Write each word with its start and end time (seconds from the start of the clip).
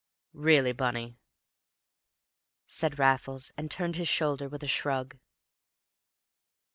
"Really, 0.33 0.71
Bunny!" 0.71 1.19
said 2.65 2.97
Raffles, 2.97 3.51
and 3.55 3.69
turned 3.69 3.97
his 3.97 4.07
shoulder 4.09 4.49
with 4.49 4.63
a 4.63 4.67
shrug. 4.67 5.19